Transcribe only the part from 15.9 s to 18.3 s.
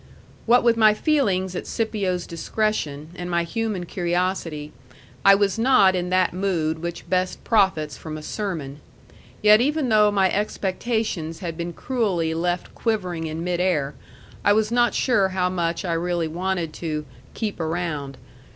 really wanted to "keep around."